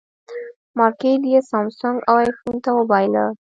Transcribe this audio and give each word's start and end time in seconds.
مارکېټ 0.77 1.21
یې 1.31 1.39
سامسونګ 1.49 1.97
او 2.09 2.15
ایفون 2.23 2.55
ته 2.63 2.69
وبایله. 2.79 3.25